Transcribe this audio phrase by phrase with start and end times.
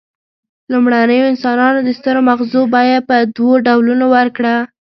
[0.71, 4.55] لومړنیو انسانانو د سترو مغزو بیه په دوو ډولونو ورکړه.